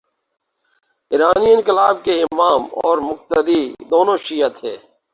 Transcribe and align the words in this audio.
ایرانی 1.11 1.53
انقلاب 1.53 2.03
کے 2.03 2.21
امام 2.23 2.61
اور 2.83 2.97
مقتدی، 2.97 3.73
دونوں 3.91 4.17
شیعہ 4.17 4.49
تھے۔ 4.49 4.77